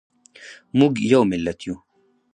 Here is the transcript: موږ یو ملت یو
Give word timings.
موږ 0.79 0.93
یو 1.11 1.21
ملت 1.31 1.59
یو 1.67 1.75